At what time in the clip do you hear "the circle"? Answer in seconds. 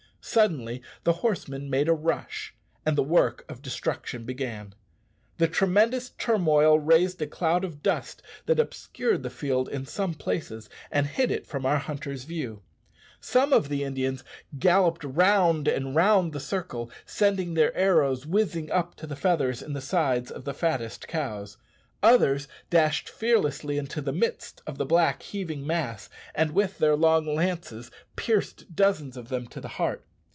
16.33-16.91